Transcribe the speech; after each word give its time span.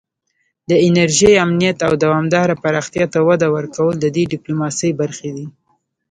د 0.69 0.71
انرژۍ 0.87 1.33
امنیت 1.45 1.77
او 1.87 1.93
دوامداره 2.03 2.55
پراختیا 2.63 3.05
ته 3.13 3.19
وده 3.27 3.47
ورکول 3.57 3.93
د 3.99 4.05
دې 4.15 4.23
ډیپلوماسي 4.31 4.89
برخې 5.01 5.29
دي 5.35 5.45